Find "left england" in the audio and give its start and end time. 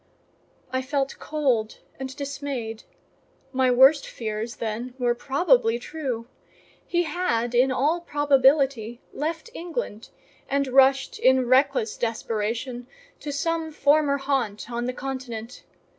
9.13-10.09